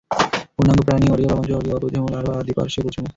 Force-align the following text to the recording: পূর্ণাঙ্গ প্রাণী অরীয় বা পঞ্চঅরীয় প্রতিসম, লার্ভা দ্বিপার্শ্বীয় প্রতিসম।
পূর্ণাঙ্গ 0.55 0.81
প্রাণী 0.87 1.05
অরীয় 1.13 1.27
বা 1.29 1.35
পঞ্চঅরীয় 1.39 1.77
প্রতিসম, 1.81 2.05
লার্ভা 2.13 2.35
দ্বিপার্শ্বীয় 2.45 2.83
প্রতিসম। 2.83 3.03